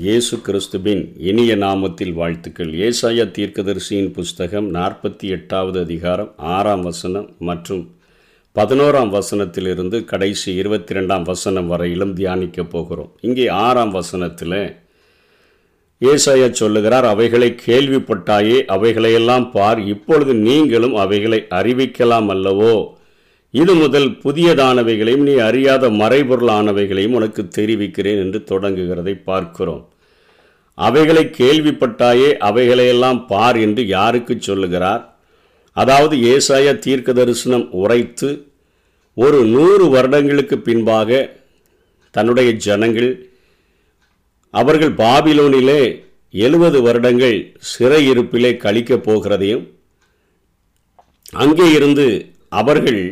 இயேசு 0.00 0.40
கிறிஸ்துவின் 0.40 1.12
இனிய 1.18 1.56
நாமத்தில் 1.56 2.12
வாழ்த்துக்கள். 2.12 2.68
ஏசாயா 2.68 3.24
தீர்க்கதரிசியின் 3.36 4.12
புஸ்தகம் 4.12 4.74
நாற்பத்தி 4.74 5.22
எட்டாவது 5.22 5.80
அதிகாரம் 5.80 6.34
ஆறாம் 6.36 6.80
வசனம் 6.80 7.34
மற்றும் 7.38 7.82
பதினோராம் 8.54 9.18
வசனத்திலிருந்து 9.18 10.04
கடைசி 10.04 10.54
இருபத்தி 10.54 10.94
ரெண்டாம் 10.94 11.22
வசனம் 11.22 11.66
வரையிலும் 11.66 12.16
தியானிக்கப் 12.16 12.70
போகிறோம். 12.70 13.10
இங்கே 13.20 13.48
ஆறாம் 13.48 13.90
வசனத்தில் 13.90 14.76
ஏசாயா 16.00 16.50
சொல்லுகிறார் 16.50 17.04
அவைகளை 17.04 17.54
கேள்விப்பட்டாயே 17.66 18.58
அவைகளையெல்லாம் 18.76 19.50
பார். 19.50 19.80
இப்பொழுது 19.80 20.34
நீங்களும் 20.34 20.94
அவைகளை 20.94 21.46
அறிவிக்கலாம் 21.50 22.30
அல்லவோ? 22.36 22.98
இது 23.54 23.72
முதல் 23.74 24.08
புதியதானவைகளையும் 24.24 25.24
நீ 25.28 25.32
அறியாத 25.46 25.84
மறைபொருளானவைகளையும் 26.00 27.16
உனக்கு 27.18 27.42
தெரிவிக்கிறேன் 27.48 28.20
என்று 28.24 28.38
தொடங்குகிறதை 28.50 29.14
பார்க்கிறோம். 29.22 29.80
அவைகளை 30.78 31.24
கேள்விப்பட்டாயே 31.38 32.28
அவைகளையெல்லாம் 32.48 33.20
பார் 33.26 33.58
என்று 33.58 33.82
யாருக்கு 33.86 34.34
சொல்லுகிறார்? 34.40 35.02
அதாவது 35.76 36.14
ஏசாய 36.34 36.66
தீர்க்க 36.78 37.12
தரிசனம் 37.12 37.66
உரைத்து 37.80 38.28
ஒரு 39.16 39.38
நூறு 39.54 39.84
வருடங்களுக்கு 39.88 40.56
பின்பாக 40.58 41.10
தன்னுடைய 42.14 42.50
ஜனங்கள் 42.66 43.10
அவர்கள் 44.54 44.92
பாபிலோனிலே 45.02 45.82
எழுபது 46.44 46.78
வருடங்கள் 46.82 47.36
சிறையிருப்பிலே 47.70 48.52
கழிக்கப் 48.64 49.04
போகிறதையும் 49.06 49.64
அங்கே 51.42 51.66
இருந்து 51.78 52.06
அவர்கள் 52.60 53.02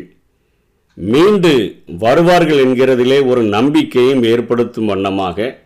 மீண்டு 1.01 1.83
வருவார்கள் 1.99 2.61
என்கிறதிலே 2.67 3.27
ஒரு 3.27 3.43
நம்பிக்கையும் 3.43 4.23
ஏற்படுத்தும் 4.23 4.85
வண்ணமாக 4.85 5.59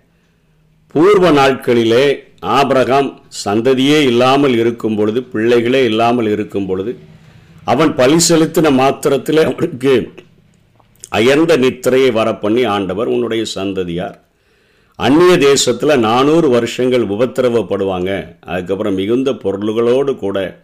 பூர்வ 0.86 1.30
நாட்களிலே 1.30 2.19
ஆபிரகாம் 2.41 3.20
சந்ததியே 3.44 3.98
இல்லாமல் 4.00 4.56
இருக்கும் 4.56 4.97
பொழுது 4.97 5.22
பிள்ளைகளே 5.22 5.84
இல்லாமல் 5.84 6.27
இருக்கும் 6.27 6.66
பொழுது 6.66 6.98
அவன் 7.64 7.94
பலி 7.94 8.16
செலுத்தின 8.28 8.72
மாத்திரத்தில் 8.72 9.41
அவனுக்கு 9.44 10.12
அயர்ந்த 11.08 11.56
நித்திரையை 11.56 12.11
வரப்பண்ணி 12.19 12.67
ஆண்டவர் 12.67 13.06
உன்னுடைய 13.06 13.44
சந்ததியார். 13.44 14.20
அந்நிய 14.96 15.39
தேசத்தில் 15.39 15.98
நானூறு 15.98 16.48
வருஷங்கள் 16.48 17.05
உபத்திரவப்படுவாங்க. 17.06 18.36
அதுக்கப்புறம் 18.41 18.94
மிகுந்த 18.94 19.33
பொருள்களோடு 19.34 20.17
கூட 20.17 20.61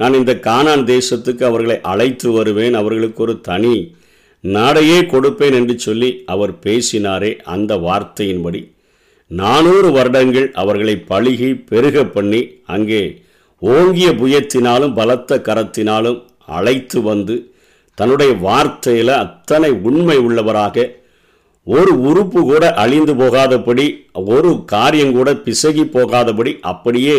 நான் 0.00 0.14
இந்த 0.14 0.32
கானான் 0.42 0.84
தேசத்துக்கு 0.84 1.42
அவர்களை 1.44 1.76
அழைத்து 1.92 2.28
வருவேன். 2.32 2.74
அவர்களுக்கு 2.74 3.22
ஒரு 3.22 3.34
தனி 3.40 3.74
நாடையே 4.44 5.00
கொடுப்பேன் 5.02 5.54
என்று 5.54 5.74
சொல்லி 5.78 6.10
அவர் 6.26 6.52
பேசினாரே 6.64 7.32
அந்த 7.44 7.72
வார்த்தையின்படி. 7.76 8.60
நானூறு 9.30 9.90
வருடங்கள் 9.92 10.48
அவர்களை 10.52 10.94
பழுகி 11.10 11.50
பெருக 11.64 11.98
பண்ணி 12.04 12.40
அங்கே 12.66 13.02
ஓங்கிய 13.62 14.08
புயத்தினாலும் 14.12 14.94
பலத்த 14.94 15.38
கரத்தினாலும் 15.48 16.18
அழைத்து 16.46 16.98
வந்து 17.02 17.36
தன்னுடைய 17.98 18.32
வார்த்தையில் 18.32 19.14
அத்தனை 19.16 19.70
உண்மை 19.88 20.16
உள்ளவராக 20.18 20.86
ஒரு 21.66 21.92
உறுப்பு 22.00 22.40
கூட 22.42 22.64
அழிந்து 22.74 23.14
போகாதபடி 23.14 23.86
ஒரு 24.26 24.50
காரியம் 24.64 25.12
கூட 25.12 25.30
பிசகி 25.44 25.84
போகாதபடி 25.96 26.52
அப்படியே 26.60 27.16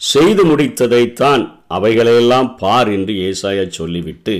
செய்து 0.00 0.42
முடித்ததைத்தான் 0.44 1.42
அவைகளையெல்லாம் 1.68 2.48
பார் 2.56 2.88
என்று 2.88 3.14
ஏசாயா 3.26 3.64
சொல்லிவிட்டு 3.70 4.36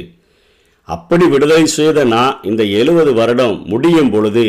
அப்படி 0.88 1.24
விடுதலை 1.24 1.64
செய்த 1.70 2.04
நான் 2.06 2.38
இந்த 2.42 2.62
எழுபது 2.72 3.12
வருடம் 3.14 3.56
முடியும் 3.66 4.10
பொழுது 4.10 4.46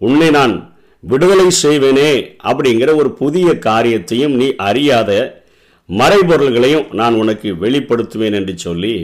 உன்னை 0.00 0.28
நான் 0.30 0.54
விடுதலை 1.02 1.48
செய்வேனே 1.62 2.12
அப்படிங்கிற 2.44 2.90
ஒரு 2.96 3.10
புதிய 3.12 3.48
காரியத்தையும் 3.58 4.34
நீ 4.36 4.48
அறியாத 4.60 5.10
மறைபொருள்களையும் 5.88 6.88
நான் 6.92 7.14
உனக்கு 7.14 7.50
வெளிப்படுத்துவேன் 7.60 8.36
என்று 8.36 8.54
சொல்லி 8.58 8.94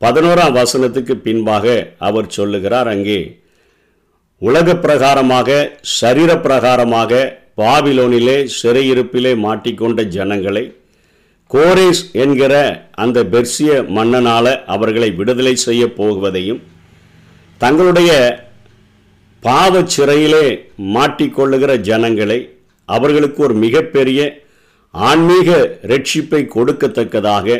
பதினோராம் 0.00 0.56
வசனத்துக்கு 0.56 1.14
பின்பாக 1.18 1.66
அவர் 1.98 2.28
சொல்லுகிறார் 2.28 2.88
அங்கே 2.88 3.20
உலக 4.42 4.74
பிரகாரமாக 4.76 5.48
சரீர 5.92 6.30
பிரகாரமாக 6.38 7.12
பாபிலோனிலே 7.58 8.36
சிறையிருப்பிலே 8.56 9.32
மாட்டிக்கொண்ட 9.44 10.00
ஜனங்களை 10.08 10.64
கோரேஸ் 11.50 12.02
என்கிற 12.16 12.54
அந்த 12.96 13.18
பெர்சிய 13.24 13.72
மன்னனால் 13.94 14.52
அவர்களை 14.66 15.08
விடுதலை 15.12 15.54
செய்ய 15.58 15.84
போகுவதையும் 15.96 16.60
தங்களுடைய 17.60 18.10
பாவ 19.42 19.82
சிறையிலே 19.88 20.46
மாட்டிக்கொள்ளுகிற 20.94 21.72
ஜனங்களை 21.82 22.38
அவர்களுக்கு 22.88 23.40
ஒரு 23.44 23.54
மிகப்பெரிய 23.56 24.20
ஆன்மீக 24.94 25.48
ரட்சிப்பை 25.84 26.42
கொடுக்கத்தக்கதாக 26.46 27.56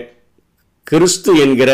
கிறிஸ்து 0.86 1.32
என்கிற 1.38 1.70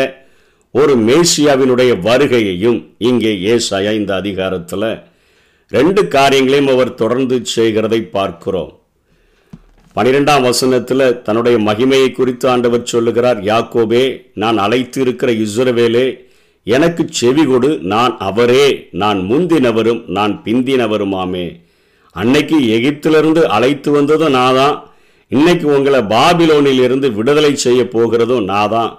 ஒரு 0.73 0.93
மேசியாவினுடைய 1.05 1.91
வருகையையும் 2.01 2.79
இங்கே 3.01 3.31
ஏசாயா 3.51 3.91
இந்த 3.91 4.11
அதிகாரத்தில் 4.15 4.87
ரெண்டு 5.71 6.01
காரியங்களையும் 6.07 6.71
அவர் 6.73 6.97
தொடர்ந்து 7.01 7.35
செய்கிறதை 7.55 7.99
பார்க்கிறோம். 8.15 8.71
பனிரெண்டாம் 9.95 10.45
வசனத்தில் 10.49 11.05
தன்னுடைய 11.25 11.57
மகிமையை 11.67 12.09
குறித்து 12.11 12.45
ஆண்டவர் 12.53 12.89
சொல்லுகிறார் 12.93 13.39
யாக்கோபே 13.43 14.03
நான் 14.33 14.57
அழைத்து 14.57 14.99
இருக்கிற 15.01 15.29
இஸ்ரவேலே 15.45 16.07
எனக்கு 16.67 17.03
செவி 17.11 17.43
கொடு 17.45 17.69
நான் 17.93 18.13
அவரே 18.19 18.65
நான் 19.01 19.19
முந்தினவரும் 19.29 20.01
நான் 20.17 20.33
பிந்தினவருமாமே. 20.45 21.47
அன்னைக்கு 22.15 22.57
எகிப்திலிருந்து 22.77 23.41
அழைத்து 23.47 23.89
வந்ததும் 23.91 24.35
நான் 24.39 24.57
தான் 24.59 24.75
இன்னைக்கு 25.31 25.65
உங்களை 25.77 25.99
பாபிலோனில் 26.13 26.81
இருந்து 26.83 27.07
விடுதலை 27.11 27.53
செய்ய 27.55 27.81
போகிறதும் 27.95 28.45
நான் 28.45 28.69
தான் 28.69 28.91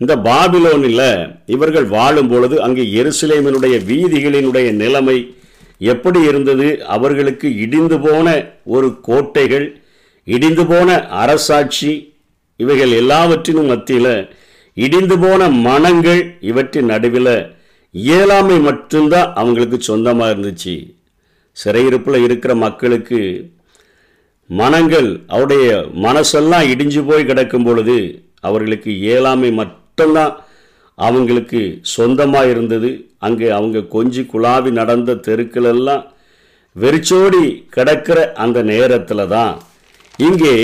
இந்த 0.00 0.14
பாபிலோனில் 0.28 1.02
இவர்கள் 1.46 1.86
வாழும் 1.88 2.28
பொழுது 2.28 2.56
அங்கே 2.62 2.84
எருசலேமினுடைய 3.00 3.76
வீதிகளினுடைய 3.90 4.68
நிலைமை 4.72 5.18
எப்படி 5.80 6.20
இருந்தது? 6.20 6.84
அவர்களுக்கு 6.86 7.56
இடிந்து 7.56 8.00
போன 8.00 8.26
ஒரு 8.64 9.00
கோட்டைகள் 9.00 9.80
இடிந்து 10.24 10.66
போன 10.66 11.04
அரசாட்சி 11.04 12.14
இவைகள் 12.56 12.90
எல்லாவற்றினும் 12.90 13.66
மத்தியில் 13.66 14.28
இடிந்து 14.74 15.18
போன 15.18 15.48
மனங்கள் 15.48 16.36
இவற்றின் 16.40 16.84
நடுவில் 16.84 17.54
இயலாமை 17.90 18.58
மட்டும்தான் 18.58 19.32
அவங்களுக்கு 19.34 19.80
சொந்தமாக 19.80 20.32
இருந்துச்சு. 20.34 20.74
சிறையிருப்பில் 21.56 22.22
இருக்கிற 22.22 22.54
மக்களுக்கு 22.54 23.50
மனங்கள் 24.50 25.08
அவருடைய 25.26 25.86
மனசெல்லாம் 25.92 26.68
இடிஞ்சு 26.72 27.06
போய் 27.06 27.24
கிடக்கும் 27.24 27.64
பொழுது 27.64 27.96
அவர்களுக்கு 28.40 29.00
இயலாமை 29.00 29.50
மட்டும்தான் 29.52 30.34
அவங்களுக்கு 30.94 31.80
சொந்தமாக 31.82 32.48
இருந்தது. 32.48 33.07
அங்கே 33.26 33.48
அவங்க 33.58 33.78
கொஞ்சி 33.94 34.22
குழாவி 34.32 34.70
நடந்த 34.80 35.20
தெருக்களெல்லாம் 35.26 36.04
வெறிச்சோடி 36.76 37.44
கிடக்கிற 37.76 38.18
அந்த 38.44 38.58
நேரத்தில் 38.72 39.30
தான் 39.34 39.54
இங்கே 40.28 40.54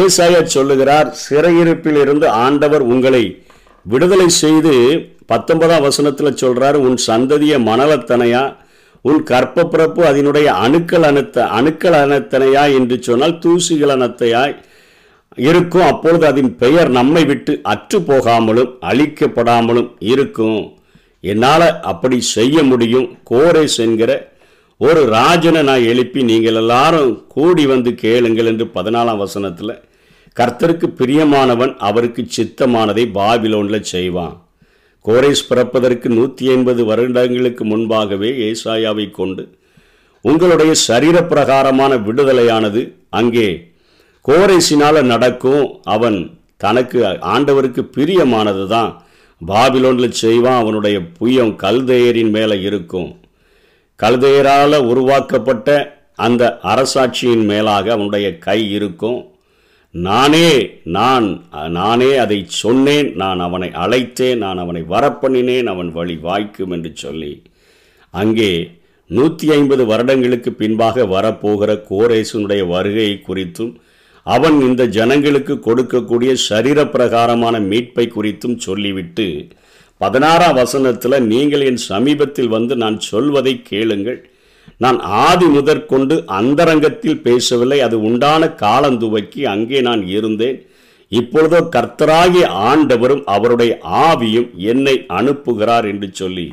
ஏசாய 0.00 0.36
சொல்லுகிறார் 0.56 1.08
சிறையிருப்பில் 1.22 1.98
இருந்து 2.02 2.26
ஆண்டவர் 2.44 2.84
உங்களை 2.94 3.24
விடுதலை 3.86 4.28
செய்து 4.42 4.74
பத்தொன்பதாம் 5.32 5.86
வசனத்தில் 5.86 6.38
சொல்கிறார் 6.42 6.76
உன் 6.86 6.98
சந்ததிய 7.08 7.54
மணலத்தனையா 7.68 8.44
உன் 9.04 9.20
கற்ப 9.30 9.64
பிறப்பு 9.72 10.02
அதனுடைய 10.10 10.48
அணுக்கள் 10.64 11.04
அணுத்த 11.08 11.46
அணுக்கள் 11.58 11.96
அனத்தனையா 12.02 12.62
என்று 12.76 12.96
சொன்னால் 13.08 13.34
தூசிகள் 13.44 13.92
அனத்தையாய் 13.94 14.54
இருக்கும். 15.48 15.86
அப்பொழுது 15.92 16.24
அதன் 16.30 16.50
பெயர் 16.62 16.90
நம்மை 16.98 17.22
விட்டு 17.30 17.52
அற்று 17.72 17.98
போகாமலும் 18.10 18.72
அழிக்கப்படாமலும் 18.90 19.90
இருக்கும். 20.12 20.60
என்னால் 21.30 21.66
அப்படி 21.90 22.18
செய்ய 22.36 22.56
முடியும். 22.70 23.08
கோரேஸ் 23.30 23.78
என்கிற 23.86 24.12
ஒரு 24.80 25.00
ராஜனை 25.16 25.60
நான் 25.68 25.88
எழுப்பி 25.90 26.20
நீங்கள் 26.30 26.58
எல்லாரும் 26.62 27.10
கூடி 27.34 27.64
வந்து 27.72 27.90
கேளுங்கள் 28.04 28.48
என்று 28.52 28.66
பதினாலாம் 28.76 29.20
வசனத்தில் 29.24 29.74
கர்த்தருக்கு 30.36 30.86
பிரியமானவன் 31.00 31.72
அவருக்கு 31.88 32.22
சித்தமானதை 32.36 33.04
பாபிலோனில் 33.18 33.90
செய்வான். 33.92 34.34
கோரேஸ் 35.04 35.48
பிறப்பதற்கு 35.50 36.08
நூற்றி 36.18 36.44
ஐம்பது 36.54 36.82
வருடங்களுக்கு 36.90 37.64
முன்பாகவே 37.72 38.30
ஏசாயாவை 38.48 39.06
கொண்டு 39.18 39.44
உங்களுடைய 40.24 40.72
சரீர 40.88 41.16
பிரகாரமான 41.32 41.92
விடுதலையானது 42.06 42.82
அங்கே 43.20 43.48
கோரேசினால் 44.24 45.08
நடக்கும். 45.12 45.64
அவன் 45.94 46.18
தனக்கு 46.64 46.98
ஆண்டவருக்கு 47.34 47.82
பிரியமானது 47.96 48.64
தான் 48.74 48.92
பாபிலோனில் 49.46 50.20
செய்வான் 50.22 50.60
அவனுடைய 50.62 50.96
புயம் 51.18 51.54
கல்தேயரின் 51.64 52.30
மேலே 52.30 52.56
இருக்கும். 52.60 53.10
கல்தையரால் 54.00 54.76
உருவாக்கப்பட்ட 54.90 55.68
அந்த 56.26 56.42
அரசாட்சியின் 56.62 57.44
மேலாக 57.44 57.92
அவனுடைய 57.92 58.26
கை 58.38 58.60
இருக்கும். 58.70 59.20
நானே 59.94 60.48
நான் 60.82 61.26
நானே 61.68 62.10
அதை 62.16 62.38
சொன்னேன் 62.48 63.08
நான் 63.14 63.40
அவனை 63.40 63.68
அழைத்தேன் 63.84 64.36
நான் 64.36 64.58
அவனை 64.58 64.82
வரப்பண்ணினேன் 64.94 65.66
அவன் 65.66 65.90
வழி 65.92 66.16
வாய்க்கும் 66.16 66.70
என்று 66.70 66.90
சொல்லி. 66.94 67.42
அங்கே 68.10 68.50
நூற்றி 69.10 69.46
ஐம்பது 69.52 69.86
வருடங்களுக்கு 69.86 70.52
பின்பாக 70.52 71.06
வரப்போகிற 71.06 71.70
கோரேசனுடைய 71.90 72.62
வருகையை 72.66 73.16
குறித்தும் 73.28 73.72
அவன் 74.26 74.56
இந்த 74.68 74.82
ஜனங்களுக்கு 74.96 75.54
கொடுக்கக்கூடிய 75.66 76.32
சரீர 76.48 76.78
பிரகாரமான 76.94 77.56
மீட்பை 77.70 78.06
குறித்தும் 78.16 78.58
சொல்லிவிட்டு 78.66 79.26
பதினாறாம் 80.00 80.56
வசனத்தில் 80.60 81.24
நீங்கள் 81.32 81.64
என் 81.70 81.82
சமீபத்தில் 81.90 82.54
வந்து 82.54 82.74
நான் 82.82 82.96
சொல்வதை 83.10 83.52
கேளுங்கள். 83.70 84.20
நான் 84.84 84.98
ஆதி 85.26 85.46
முதற்கொண்டு 85.56 86.14
அந்தரங்கத்தில் 86.38 87.20
பேசவில்லை. 87.26 87.78
அது 87.86 87.96
உண்டான 88.08 88.46
காலந்துவக்கி 88.62 89.42
அங்கே 89.54 89.80
நான் 89.88 90.02
இருந்தேன். 90.16 90.58
இப்பொழுதோ 91.12 91.60
கர்த்தராகிய 91.74 92.44
ஆண்டவரும் 92.70 93.22
அவருடைய 93.34 93.72
ஆவியும் 94.06 94.48
என்னை 94.72 94.96
அனுப்புகிறார் 95.18 95.86
என்று 95.92 96.08
சொல்லி 96.20 96.46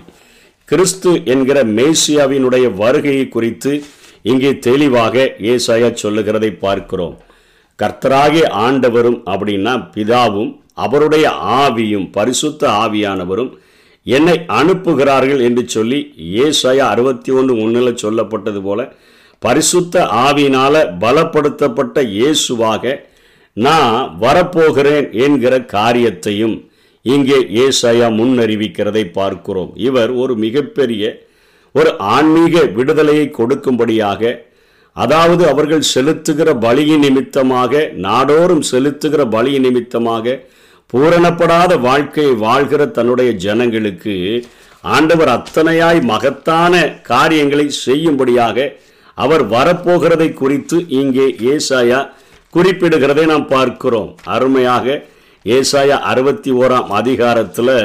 கிறிஸ்து 0.69 1.11
என்கிற 1.33 1.59
மேசியாவினுடைய 1.77 2.65
வருகையை 2.81 3.25
குறித்து 3.35 3.73
இங்கே 4.31 4.51
தெளிவாக 4.67 5.23
ஏசாயா 5.53 5.89
சொல்லுகிறதை 6.03 6.51
பார்க்கிறோம். 6.65 7.15
கர்த்தராகிய 7.81 8.45
ஆண்டவரும் 8.61 9.19
அப்படின்னா 9.25 9.73
பிதாவும் 9.93 10.51
அவருடைய 10.75 11.25
ஆவியும் 11.61 12.07
பரிசுத்த 12.11 12.69
ஆவியானவரும் 12.83 13.51
என்னை 14.05 14.35
அனுப்புகிறார்கள் 14.53 15.41
என்று 15.41 15.67
சொல்லி 15.67 15.99
ஏசாயா 16.41 16.85
அறுபத்தி 16.87 17.31
ஒன்று 17.31 17.53
ஒன்றில் 17.61 18.01
சொல்லப்பட்டது 18.01 18.61
போல 18.61 18.81
பரிசுத்த 19.41 19.95
ஆவியினால 20.21 20.73
பலப்படுத்தப்பட்ட 20.99 22.03
இயேசுவாக 22.11 22.93
நான் 23.57 23.95
வரப்போகிறேன் 24.19 25.11
என்கிற 25.25 25.53
காரியத்தையும் 25.71 26.55
இங்கே 27.05 27.37
ஏசாயா 27.61 28.07
முன்னறிவிக்கிறதை 28.17 29.03
பார்க்கிறோம். 29.11 29.71
இவர் 29.77 30.11
ஒரு 30.13 30.33
மிகப்பெரிய 30.35 31.03
ஒரு 31.75 31.91
ஆன்மீக 32.11 32.63
விடுதலையை 32.75 33.25
கொடுக்கும்படியாக 33.29 34.21
அதாவது 34.95 35.43
அவர்கள் 35.47 35.89
செலுத்துகிற 35.93 36.49
பலியின் 36.65 37.03
நிமித்தமாக 37.05 37.83
நாடோறும் 38.05 38.63
செலுத்துகிற 38.71 39.21
பலியின் 39.35 39.65
நிமித்தமாக 39.67 40.35
பூரணப்படாத 40.93 41.79
வாழ்க்கையை 41.79 42.33
வாழ்கிற 42.35 42.85
தன்னுடைய 42.85 43.31
ஜனங்களுக்கு 43.45 44.15
ஆண்டவர் 44.95 45.31
அத்தனையாய் 45.37 46.01
மகத்தான 46.03 46.73
காரியங்களை 47.01 47.65
செய்யும்படியாக 47.85 48.67
அவர் 49.17 49.43
வரப்போகிறதை 49.47 50.33
குறித்து 50.33 50.77
இங்கே 50.99 51.27
ஏசாயா 51.53 51.99
குறிப்பிடுகிறதை 52.53 53.25
நாம் 53.25 53.47
பார்க்கிறோம். 53.47 54.09
அருமையாக 54.25 54.85
ஏசாயா 55.45 55.97
அறுபத்தி 56.11 56.51
ஓராம் 56.51 56.89
அதிகாரத்தில் 56.89 57.75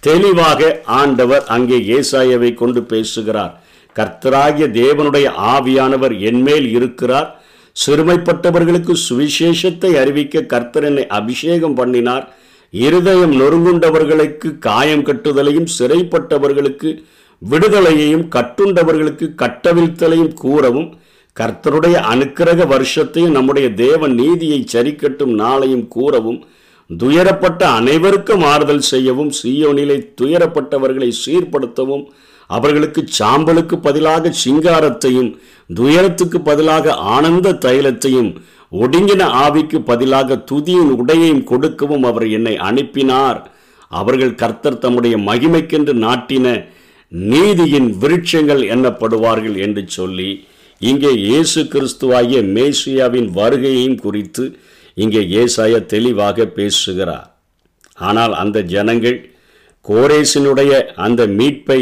தெளிவாக 0.00 0.80
ஆண்டவர் 1.00 1.44
அங்கே 1.46 1.78
ஏசாயாவை 1.96 2.54
கொண்டு 2.54 2.82
பேசுகிறார். 2.82 3.54
கர்த்தராகிய 3.98 4.66
தேவனுடைய 4.80 5.26
ஆவியானவர் 5.54 6.14
என்மேல் 6.30 6.68
இருக்கிறார். 6.78 7.28
சிறுமைப்பட்டவர்களுக்கு 7.76 8.92
சுவிசேஷத்தை 9.06 9.90
அறிவிக்க 10.02 10.42
கர்த்தர் 10.52 10.86
என்னை 10.90 11.04
அபிஷேகம் 11.18 11.76
பண்ணினார். 11.80 12.24
இருதயம் 12.74 13.34
நொறுங்குண்டவர்களுக்கு 13.40 14.48
காயம் 14.66 15.04
கட்டுதலையும் 15.08 15.68
சிறைப்பட்டவர்களுக்கு 15.76 16.90
விடுதலையையும் 17.42 18.24
கட்டுண்டவர்களுக்கு 18.34 19.26
கட்டவிழ்த்தலையும் 19.42 20.32
கூறவும் 20.42 20.88
கர்த்தருடைய 21.36 21.96
அனுக்கிரக 22.12 22.64
வருஷத்தையும் 22.72 23.36
நம்முடைய 23.36 23.66
தேவன் 23.82 24.14
நீதியை 24.14 24.60
சரிக்கட்டும் 24.72 25.34
நாளையும் 25.42 25.84
கூறவும் 25.88 26.40
துயரப்பட்ட 26.90 27.62
அனைவருக்கும் 27.78 28.44
ஆறுதல் 28.44 28.84
செய்யவும் 28.90 29.30
சீயோனிலை 29.38 29.98
துயரப்பட்டவர்களை 30.20 31.10
சீர்படுத்தவும் 31.24 32.04
அவர்களுக்கு 32.56 33.00
சாம்பலுக்கு 33.18 33.76
பதிலாக 33.86 34.32
சிங்காரத்தையும் 34.44 35.30
துயரத்துக்கு 35.70 36.38
பதிலாக 36.40 36.94
ஆனந்த 37.14 37.56
தைலத்தையும் 37.66 38.30
ஒடுங்கின 38.72 39.22
ஆவிக்கு 39.44 39.78
பதிலாக 39.90 40.36
துதியின் 40.50 40.92
உடையையும் 41.00 41.44
கொடுக்கவும் 41.50 42.04
அவர் 42.10 42.26
என்னை 42.36 42.54
அனுப்பினார். 42.68 43.40
அவர்கள் 44.00 44.34
கர்த்தர் 44.42 44.82
தம்முடைய 44.84 45.16
மகிமைக்கென்று 45.28 45.94
நாட்டின 46.06 46.46
நீதியின் 47.12 47.88
விருட்சங்கள் 48.02 48.62
எண்ணப்படுவார்கள் 48.74 49.56
என்று 49.66 49.82
சொல்லி 49.98 50.30
இங்கே 50.80 51.12
இயேசு 51.28 51.60
கிறிஸ்துவாகிய 51.72 52.40
மேசியாவின் 52.56 53.28
வருகையையும் 53.38 54.00
குறித்து 54.04 54.44
இங்கே 55.02 55.22
ஏசாய 55.40 55.74
தெளிவாக 55.92 56.46
பேசுகிறார். 56.58 57.28
ஆனால் 58.08 58.34
அந்த 58.42 58.58
ஜனங்கள் 58.74 59.18
கோரேசினுடைய 59.86 60.72
அந்த 61.06 61.20
மீட்பை 61.38 61.80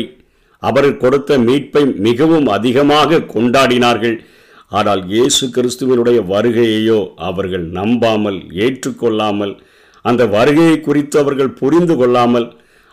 அவர் 0.69 0.91
கொடுத்த 1.03 1.39
மீட்பை 1.47 1.83
மிகவும் 2.07 2.49
அதிகமாக 2.57 3.25
கொண்டாடினார்கள். 3.35 4.17
ஆனால் 4.79 5.03
இயேசு 5.13 5.45
கிறிஸ்துவனுடைய 5.57 6.19
வருகையையோ 6.33 7.01
அவர்கள் 7.29 7.67
நம்பாமல் 7.79 8.39
ஏற்றுக்கொள்ளாமல் 8.65 9.55
அந்த 10.05 10.23
வருகையை 10.37 10.77
குறித்து 10.81 11.17
அவர்கள் 11.23 11.57
புரிந்து 11.61 11.95
கொள்ளாமல் 12.01 12.49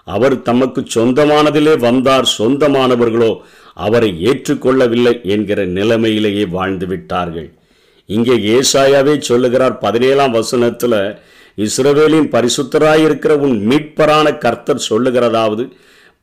அவர் 0.07 0.35
தமக்கு 0.47 0.81
சொந்தமானதிலே 0.95 1.73
வந்தார் 1.87 2.27
சொந்தமானவர்களோ 2.37 3.31
அவரை 3.85 4.09
ஏற்றுக்கொள்ளவில்லை 4.29 5.13
என்கிற 5.33 5.59
நிலைமையிலேயே 5.77 6.45
வாழ்ந்து 6.55 6.87
விட்டார்கள். 6.91 7.49
இங்கே 8.09 8.35
ஏசாயாவே 8.55 9.13
சொல்லுகிறார் 9.29 9.75
பதினேழாம் 9.85 10.35
வசனத்தில் 10.39 10.99
இஸ்ரவேலின் 11.57 12.29
பரிசுத்தராயிருக்கிற 12.35 13.33
உன் 13.45 13.57
மீட்பரான 13.69 14.27
கர்த்தர் 14.45 14.87
சொல்லுகிறதாவது 14.89 15.63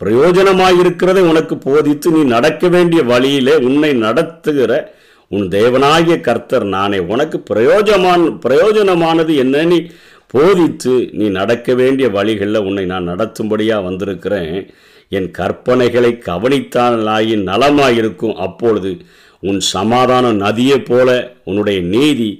பிரயோஜனமாயிருக்கிறதை 0.00 1.22
உனக்கு 1.32 1.58
போதித்து 1.58 2.10
நீ 2.10 2.22
நடக்க 2.22 2.68
வேண்டிய 2.68 3.02
வழியிலே 3.02 3.56
உன்னை 3.56 3.92
நடத்துகிற 3.92 4.98
உன் 5.28 5.48
தேவனாகிய 5.48 6.20
கர்த்தர் 6.20 6.64
நானே. 6.64 6.98
உனக்கு 6.98 7.42
பிரயோஜமான 7.50 8.38
பிரயோஜனமானது 8.46 9.32
என்னன்னு 9.44 9.90
போதித்து 10.26 11.08
நீ 11.12 11.28
நடக்க 11.28 11.74
வேண்டிய 11.74 12.08
வழிகளில் 12.08 12.66
உன்னை 12.68 12.84
நான் 12.84 13.08
நடத்தும்படியாக 13.08 13.82
வந்திருக்கிறேன். 13.82 14.70
என் 15.08 15.30
கற்பனைகளை 15.38 16.18
கவனித்தாலாயின் 16.18 17.46
நலமாயிருக்கும். 17.46 18.34
அப்பொழுது 18.34 18.96
உன் 19.40 19.60
சமாதான 19.60 20.32
நதியைப் 20.32 20.86
போல 20.86 21.34
உன்னுடைய 21.44 21.80
நீதி 21.80 22.30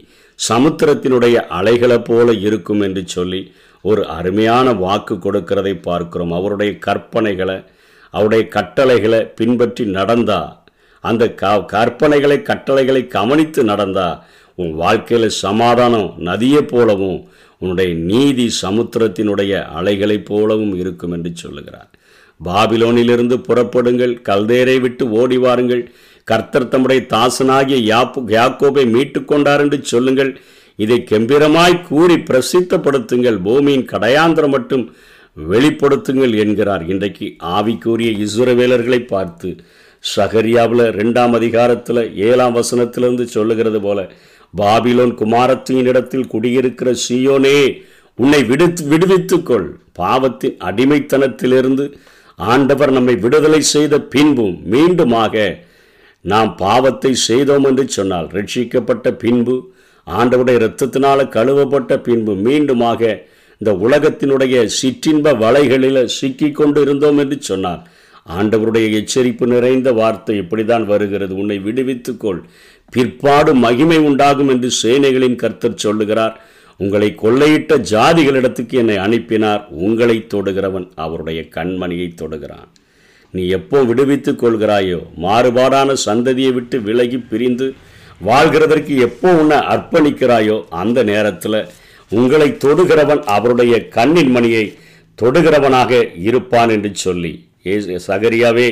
சமுத்திரத்தினுடைய 0.49 1.37
அலைகளைப் 1.61 2.05
போல 2.05 2.33
இருக்கும் 2.33 2.81
என்று 2.81 3.03
சொல்லி 3.07 3.53
ஒரு 3.83 4.03
அருமையான 4.07 4.73
வாக்கு 4.73 5.15
கொடுக்கிறதை 5.15 5.83
பார்க்கிறோம். 5.83 6.33
அவருடைய 6.33 6.73
கற்பனைகளை 6.87 7.65
அவருடைய 8.11 8.49
கட்டளைகளை 8.49 9.21
பின்பற்றி 9.39 9.85
நடந்தா 9.85 10.41
அந்த 11.05 11.25
க 11.35 11.51
கற்பனைகளை 11.73 12.43
கட்டளைகளை 12.43 13.07
கவனித்து 13.07 13.65
நடந்தா 13.65 14.25
உன் 14.55 14.73
வாழ்க்கையில் 14.75 15.29
சமாதானம் 15.29 16.09
நதியைப் 16.19 16.69
போலவும் 16.69 17.21
உன்னுடைய 17.59 17.95
நீதி 17.95 18.47
சமுத்திரத்தினுடைய 18.63 19.53
அலைகளைப் 19.79 20.25
போலவும் 20.25 20.75
இருக்கும் 20.77 21.13
என்று 21.13 21.31
சொல்லுகிறார். 21.35 21.89
பாபிலோனிலிருந்து 22.45 23.37
புறப்படுங்கள் 23.49 24.15
கல்தேரை 24.29 24.81
விட்டு 24.81 25.11
ஓடி 25.11 25.37
வாருங்கள். 25.37 25.83
கர்த்தர் 26.25 26.69
தம்முடைய 26.69 27.03
தாசனாகிய 27.09 27.79
யாப்பு 27.93 28.21
யாக்கோபை 28.37 28.91
மீட்டு 28.91 29.25
கொண்டார் 29.25 29.61
என்று 29.61 29.79
சொல்லுங்கள். 29.83 30.39
இதை 30.85 30.99
கெம்பீரமாய் 31.11 31.77
கூறி 31.89 32.17
பிரசித்தப்படுத்துங்கள். 32.29 33.39
பூமியின் 33.47 33.87
கடையாந்திரம் 33.93 34.55
மட்டும் 34.57 34.85
வெளிப்படுத்துங்கள் 35.37 36.35
என்கிறார். 36.43 36.85
இன்றைக்கு 36.93 37.27
ஆவிக்குரிய 37.57 38.11
இசுரவேலர்களை 38.25 39.01
பார்த்து 39.15 39.51
சகரியாவில் 40.05 40.85
ரெண்டாம் 40.99 41.35
அதிகாரத்தில் 41.39 42.03
ஏழாம் 42.29 42.55
வசனத்திலிருந்து 42.59 43.25
சொல்லுகிறது 43.37 43.81
போல 43.87 44.01
பாபிலோன் 44.55 45.13
குமாரத்தின் 45.21 45.83
இடத்தில் 45.91 46.31
குடியிருக்கிற 46.33 46.91
சியோனே 47.07 47.59
உன்னை 48.19 48.41
விடுத்து 48.51 48.83
விடுவித்துக்கொள். 48.93 49.67
பாவத்தின் 50.01 50.57
அடிமைத்தனத்திலிருந்து 50.69 51.85
ஆண்டவர் 52.39 52.93
நம்மை 52.97 53.15
விடுதலை 53.25 53.61
செய்த 53.75 53.95
பின்பும் 54.15 54.57
மீண்டுமாக 54.73 55.35
நாம் 56.25 56.51
பாவத்தை 56.63 57.13
செய்தோம் 57.29 57.67
என்று 57.71 57.85
சொன்னால் 57.97 58.29
ரட்சிக்கப்பட்ட 58.37 59.13
பின்பு 59.23 59.57
ஆண்டவுடைய 60.07 60.59
இரத்தத்தினால 60.61 61.29
கழுவப்பட்ட 61.29 61.97
பின்பு 61.97 62.35
மீண்டுமாக 62.35 63.23
இந்த 63.59 63.73
உலகத்தினுடைய 63.75 64.69
சிற்றின்ப 64.83 65.37
வலைகளில் 65.39 66.05
சிக்கி 66.05 66.51
கொண்டு 66.51 66.81
இருந்தோம் 66.81 67.19
என்று 67.19 67.37
சொன்னார். 67.41 67.89
ஆண்டவருடைய 68.29 68.87
எச்சரிப்பு 69.01 69.47
நிறைந்த 69.47 69.93
வார்த்தை 69.93 70.39
இப்படிதான் 70.39 70.85
வருகிறது. 70.85 71.35
உன்னை 71.35 71.59
விடுவித்துக்கொள். 71.59 72.41
பிற்பாடு 72.91 73.55
மகிமை 73.55 73.99
உண்டாகும் 73.99 74.49
என்று 74.49 74.71
சேனைகளின் 74.83 75.37
கர்த்தர் 75.37 75.75
சொல்லுகிறார். 75.75 76.41
உங்களை 76.77 77.15
கொள்ளையிட்ட 77.23 77.77
ஜாதிகளிடத்துக்கு 77.91 78.73
என்னை 78.73 78.97
அனுப்பினார். 78.97 79.69
உங்களை 79.71 80.27
தொடுகிறவன் 80.35 80.91
அவருடைய 80.95 81.49
கண்மணியை 81.55 82.15
தொடுகிறான். 82.23 82.69
நீ 83.31 83.49
எப்போ 83.49 83.83
விடுவித்துக் 83.83 84.45
கொள்கிறாயோ 84.45 85.01
மாறுபாடான 85.23 85.95
சந்ததியை 86.07 86.53
விட்டு 86.53 86.81
விலகி 86.81 87.19
பிரிந்து 87.19 87.75
வாழ்கிறதற்கு 88.29 88.95
எப்போ 89.07 89.29
உன்னை 89.41 89.59
அர்ப்பணிக்கிறாயோ 89.75 90.57
அந்த 90.83 91.03
நேரத்தில் 91.03 91.61
உங்களை 92.11 92.49
தொடுகிறவன் 92.65 93.23
அவருடைய 93.37 93.75
கண்ணின் 93.89 94.31
மணியை 94.31 94.65
தொடுகிறவனாக 95.19 95.93
இருப்பான் 96.29 96.71
என்று 96.77 96.91
சொல்லி. 97.05 97.33
ஏ 97.67 97.75
சகரியாவே 98.07 98.69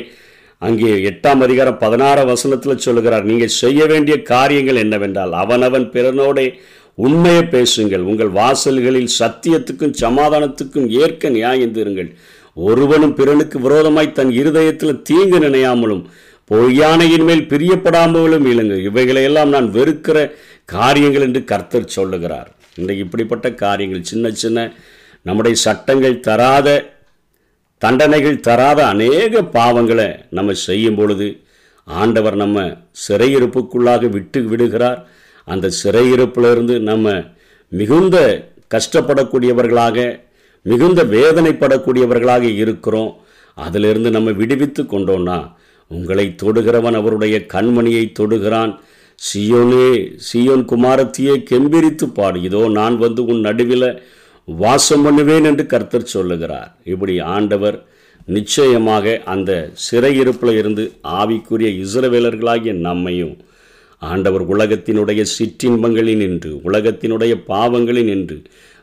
அங்கே 0.63 0.91
எட்டாம் 1.11 1.43
அதிகாரம் 1.47 1.79
பதினாறாம் 1.79 2.31
வசனத்தில் 2.33 2.83
சொல்லுகிறார் 2.87 3.29
நீங்கள் 3.31 3.57
செய்ய 3.63 3.81
வேண்டிய 3.87 4.15
காரியங்கள் 4.33 4.83
என்னவென்றால் 4.85 5.33
அவனவன் 5.43 5.87
பிறனோடே 5.97 6.47
உண்மையை 7.07 7.43
பேசுங்கள். 7.57 8.07
உங்கள் 8.11 8.33
வாசல்களில் 8.39 9.11
சத்தியத்துக்கும் 9.19 9.95
சமாதானத்துக்கும் 10.05 10.89
ஏற்க 11.03 11.31
நியாயந்திருங்கள் 11.31 12.11
ஒருவனும் 12.57 13.15
பிறனுக்கு 13.15 13.57
விரோதமாய் 13.61 14.17
தன் 14.19 14.33
இருதயத்தில் 14.41 15.03
தீங்கு 15.03 15.39
நினையாமலும் 15.39 16.03
பொய்யானையின் 16.51 17.25
மேல் 17.25 17.49
பிரியப்படாமலும் 17.51 18.47
இழுங்க 18.53 18.75
இவைகளையெல்லாம் 18.89 19.49
நான் 19.49 19.67
வெறுக்கிற 19.73 20.19
காரியங்கள் 20.65 21.23
என்று 21.23 21.45
கர்த்தர் 21.45 21.95
சொல்லுகிறார். 21.97 22.49
இன்றைக்கு 22.75 23.05
இப்படிப்பட்ட 23.05 23.47
காரியங்கள் 23.65 24.09
சின்ன 24.11 24.31
சின்ன 24.31 24.73
நம்முடைய 25.23 25.57
சட்டங்கள் 25.57 26.17
தராத 26.21 26.69
தண்டனைகள் 27.79 28.41
தராத 28.41 28.81
அநேக 28.87 29.43
பாவங்களை 29.43 30.09
நம்ம 30.31 30.53
செய்யும் 30.53 30.95
பொழுது 30.95 31.29
ஆண்டவர் 31.85 32.37
நம்ம 32.37 32.65
சிறையிருப்புக்குள்ளாக 33.09 34.09
விட்டு 34.09 34.43
விடுகிறார். 34.43 35.09
அந்த 35.45 35.71
சிறையிருப்பிலிருந்து 35.83 36.79
நம்ம 36.91 37.25
மிகுந்த 37.69 38.17
கஷ்டப்படக்கூடியவர்களாக 38.75 40.21
மிகுந்த 40.63 41.05
வேதனைப்படக்கூடியவர்களாக 41.05 42.43
இருக்கிறோம். 42.63 43.13
அதிலிருந்து 43.55 44.11
நம்ம 44.11 44.31
விடுவித்து 44.31 44.83
கொண்டோன்னா 44.83 45.39
உங்களை 45.91 46.27
தொடுகிறவன் 46.43 46.99
அவருடைய 47.01 47.37
கண்மணியை 47.55 48.05
தொடுகிறான். 48.19 48.73
சியோனே 49.19 49.89
சியோன் 50.27 50.65
குமாரத்தியே 50.73 51.35
கெம்பிரித்து 51.51 52.07
பாடு. 52.19 52.39
இதோ 52.49 52.63
நான் 52.79 52.97
வந்து 52.97 53.21
உன் 53.25 53.41
நடுவில் 53.41 53.91
வாசம் 54.49 55.05
பண்ணுவேன் 55.07 55.47
என்று 55.51 55.65
கர்த்தர் 55.67 56.13
சொல்லுகிறார். 56.15 56.69
இப்படி 56.93 57.15
ஆண்டவர் 57.37 57.79
நிச்சயமாக 58.29 59.07
அந்த 59.25 59.51
சிறையிருப்பில் 59.87 60.59
இருந்து 60.59 60.85
ஆவிக்குரிய 61.19 61.69
இஸ்ரவேலர்களாகிய 61.85 62.73
நம்மையும் 62.87 63.35
ஆண்டவர் 64.03 64.45
உலகத்தினுடைய 64.55 65.21
சிற்றின்பங்களின் 65.37 66.21
நின்று 66.23 66.51
உலகத்தினுடைய 66.69 67.35
பாவங்களின் 67.49 68.11
நின்று 68.11 68.37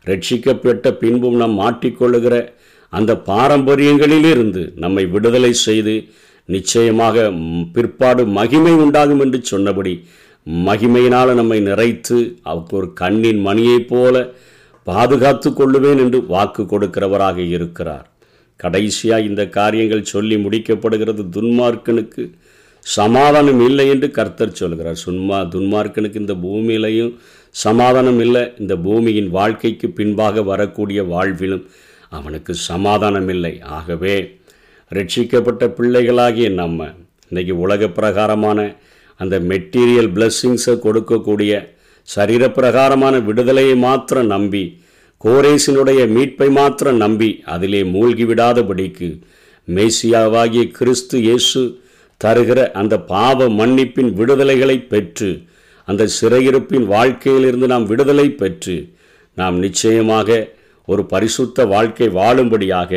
ரட்சிக்கப்பட்ட 0.05 0.91
பின்பும் 1.01 1.37
நாம் 1.41 1.55
மாட்டிக்கொள்ளுகிற 1.61 2.35
அந்த 2.93 3.11
பாரம்பரியங்களிலிருந்து 3.27 4.63
நம்மை 4.75 5.03
விடுதலை 5.13 5.51
செய்து 5.67 5.95
நிச்சயமாக 6.45 7.25
பிற்பாடு 7.75 8.23
மகிமை 8.37 8.73
உண்டாகும் 8.73 9.19
என்று 9.19 9.39
சொன்னபடி 9.43 9.93
மகிமையினால் 10.47 11.31
நம்மை 11.33 11.59
நிறைத்து 11.67 12.17
அவருக்கு 12.49 12.75
ஒரு 12.77 12.89
கண்ணின் 12.93 13.39
மணியைப் 13.47 13.87
போல 13.87 14.15
பாதுகாத்து 14.87 15.49
கொள்ளுவேன் 15.49 16.01
என்று 16.03 16.19
வாக்கு 16.27 16.63
கொடுக்கிறவராக 16.63 17.37
இருக்கிறார். 17.55 18.05
கடைசியாக 18.59 19.27
இந்த 19.29 19.41
காரியங்கள் 19.49 20.11
சொல்லி 20.13 20.35
முடிக்கப்படுகிறது 20.35 21.23
துன்மார்க்கனுக்கு 21.37 22.23
சமாதானம் 22.85 23.61
இல்லை 23.67 23.85
என்று 23.89 24.07
கர்த்தர் 24.11 24.59
சொல்கிறார். 24.61 24.99
சுன்மா 25.05 25.37
துன்மார்க்கனுக்கு 25.53 26.21
இந்த 26.23 26.35
பூமியிலையும் 26.45 27.11
சமாதானம் 27.49 28.19
இல்லை. 28.19 28.43
இந்த 28.59 28.73
பூமியின் 28.77 29.29
வாழ்க்கைக்கு 29.29 29.89
பின்பாக 29.89 30.43
வரக்கூடிய 30.43 31.03
வாழ்விலும் 31.03 31.65
அவனுக்கு 32.09 32.53
சமாதானம் 32.69 33.29
இல்லை. 33.29 33.53
ஆகவே 33.61 34.15
ரட்சிக்கப்பட்ட 34.91 35.63
பிள்ளைகளாகிய 35.67 36.49
நம்ம. 36.53 36.79
இன்றைக்கி 37.31 37.53
உலக 37.57 37.87
பிரகாரமான 37.89 38.59
அந்த 39.19 39.35
மெட்டீரியல் 39.39 40.11
பிளஸ்ஸிங்ஸை 40.15 40.75
கொடுக்கக்கூடிய 40.79 41.53
சரீரப்பிரகாரமான 42.07 43.23
விடுதலையை 43.23 43.75
மாத்திரம் 43.77 44.27
நம்பி 44.27 44.63
கோரேசினுடைய 45.21 46.01
மீட்பை 46.07 46.49
மாத்திரம் 46.49 46.97
நம்பி 46.97 47.29
அதிலே 47.45 47.81
மூழ்கி 47.85 48.25
விடாதபடிக்கு 48.25 49.09
மேசியாவாகிய 49.67 50.63
கிறிஸ்து 50.71 51.17
இயேசு 51.19 51.61
தருகிற 52.21 52.59
அந்த 52.71 52.95
பாவ 53.03 53.47
மன்னிப்பின் 53.49 54.11
விடுதலைகளை 54.13 54.77
பெற்று 54.83 55.29
அந்த 55.87 56.03
சிறையிருப்பின் 56.19 56.85
வாழ்க்கையிலிருந்து 56.85 57.67
நாம் 57.67 57.85
விடுதலை 57.85 58.27
பெற்று 58.33 58.75
நாம் 59.37 59.57
நிச்சயமாக 59.59 60.29
ஒரு 60.87 61.03
பரிசுத்த 61.05 61.65
வாழ்க்கை 61.65 62.07
வாழும்படியாக 62.09 62.91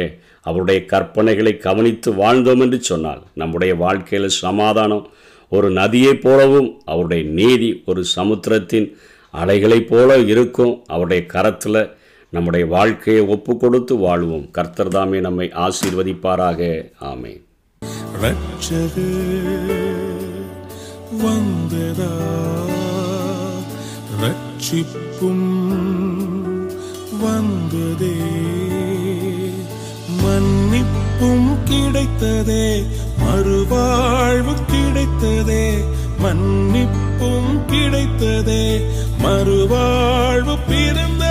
அவருடைய 0.49 0.81
கற்பனைகளை 0.81 1.53
கவனித்து 1.57 2.13
வாழ்ந்தோம் 2.13 2.61
என்று 2.61 2.83
சொன்னால் 2.83 3.23
நம்முடைய 3.35 3.75
வாழ்க்கையில் 3.75 4.29
சமாதானம் 4.29 5.07
ஒரு 5.49 5.71
நதியைப் 5.71 6.23
போலவும் 6.23 6.69
அவருடைய 6.85 7.23
நீதி 7.25 7.83
ஒரு 7.87 8.05
சமுத்திரத்தின் 8.05 8.97
அலைகளைப் 9.35 9.89
போல 9.89 10.19
இருக்கும். 10.19 10.83
அவருடைய 10.87 11.27
கரத்தில் 11.27 11.81
நம்முடைய 12.29 12.67
வாழ்க்கையை 12.67 13.23
ஒப்பு 13.25 13.57
கொடுத்து 13.57 13.97
வாழ்வோம். 13.97 14.51
கர்த்தர் 14.51 14.89
தாமே 14.89 15.21
நம்மை 15.21 15.51
ஆசீர்வதிப்பாராக. 15.55 16.91
ஆமே 17.01 17.47
வந்ததா? 21.23 22.13
ரட்சிப்பும் 24.23 25.67
வந்ததே. 27.21 28.68
மன்னிப்பும் 31.21 31.55
கிடைத்ததே 31.69 32.67
மறுவாழ்வு 33.21 34.53
கிடைத்ததே 34.71 35.65
மன்னிப்பும் 36.23 37.51
கிடைத்ததே 37.71 38.63
மறுவாழ்வு 39.23 40.55
பிறந்த 40.69 41.25